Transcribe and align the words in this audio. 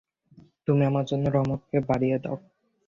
তুমি 0.67 0.83
আমার 0.85 1.05
জন্য 1.05 1.25
রহমতকে 1.29 1.77
বাড়িয়ে 1.89 2.17
দাও। 2.23 2.37